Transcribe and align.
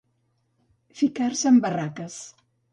Ficar-se 1.03 1.53
en 1.53 1.63
barraques. 1.69 2.19